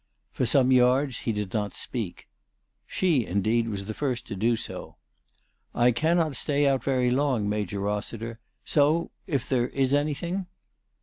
[0.31, 2.27] For some yards he did not speak.
[2.87, 4.95] She, indeed, was the first to do so.
[5.75, 10.47] "I cannot stay out very long, Major Rossiter; so, if there is any thing